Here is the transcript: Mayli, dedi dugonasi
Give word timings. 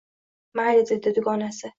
Mayli, 0.59 0.85
dedi 0.95 1.13
dugonasi 1.19 1.69